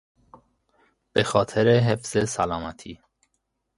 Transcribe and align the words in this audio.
به 1.13 1.23
خاطر 1.23 1.67
حفظ 1.67 2.29
سلامتی 2.29 2.99